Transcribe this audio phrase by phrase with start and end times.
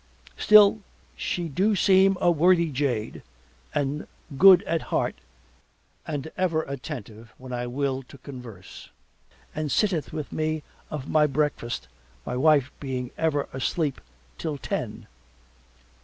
[0.35, 0.79] Still
[1.15, 3.21] she do seem a worthy jade
[3.71, 5.13] and good at heart
[6.07, 8.89] and ever attentive when I will to converse
[9.53, 11.87] and sitteth with me of a breakfast
[12.25, 14.01] my wife being ever asleep
[14.39, 15.05] till ten.